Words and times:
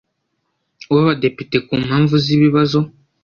w 0.93 0.95
abadepite 1.01 1.57
ku 1.65 1.73
mpamvu 1.83 2.15
z 2.23 2.25
ibibazo 2.35 2.79